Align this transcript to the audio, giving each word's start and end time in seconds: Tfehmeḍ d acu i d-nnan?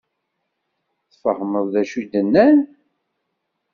Tfehmeḍ 1.11 1.65
d 1.73 1.75
acu 1.81 1.97
i 2.01 2.03
d-nnan? 2.11 2.57